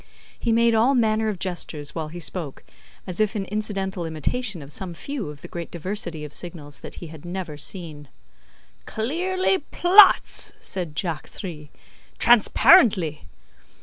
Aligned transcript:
He 0.39 0.51
made 0.51 0.73
all 0.73 0.95
manner 0.95 1.27
of 1.29 1.37
gestures 1.37 1.93
while 1.93 2.07
he 2.07 2.19
spoke, 2.19 2.63
as 3.05 3.19
if 3.19 3.35
in 3.35 3.45
incidental 3.45 4.03
imitation 4.03 4.63
of 4.63 4.71
some 4.73 4.95
few 4.95 5.29
of 5.29 5.43
the 5.43 5.47
great 5.47 5.69
diversity 5.69 6.25
of 6.25 6.33
signals 6.33 6.79
that 6.79 6.95
he 6.95 7.07
had 7.13 7.23
never 7.23 7.55
seen. 7.55 8.07
"Clearly 8.87 9.59
plots," 9.59 10.53
said 10.57 10.95
Jacques 10.97 11.27
Three. 11.29 11.69
"Transparently!" 12.17 13.27